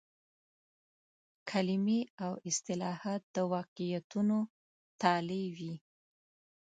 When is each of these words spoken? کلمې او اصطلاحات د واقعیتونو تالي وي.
کلمې 1.49 1.99
او 2.23 2.31
اصطلاحات 2.49 3.21
د 3.35 3.37
واقعیتونو 3.53 4.37
تالي 5.01 5.43
وي. 5.57 5.75